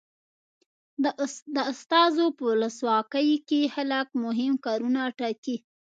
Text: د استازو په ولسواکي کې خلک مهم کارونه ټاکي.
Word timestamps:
د 1.53 1.55
استازو 1.71 2.25
په 2.37 2.43
ولسواکي 2.51 3.33
کې 3.47 3.61
خلک 3.75 4.07
مهم 4.23 4.53
کارونه 4.65 5.01
ټاکي. 5.19 5.55